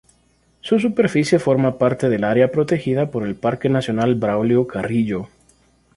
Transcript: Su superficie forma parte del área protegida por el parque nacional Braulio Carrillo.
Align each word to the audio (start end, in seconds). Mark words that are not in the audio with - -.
Su 0.61 0.79
superficie 0.79 1.37
forma 1.37 1.77
parte 1.77 2.09
del 2.09 2.23
área 2.23 2.51
protegida 2.51 3.11
por 3.11 3.21
el 3.21 3.35
parque 3.35 3.69
nacional 3.69 4.15
Braulio 4.15 4.65
Carrillo. 4.65 5.29